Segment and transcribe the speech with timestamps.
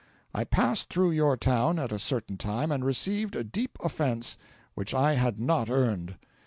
[0.33, 4.35] I passed through your town at a certain time, and received a deep offence
[4.73, 6.15] which I had not earned.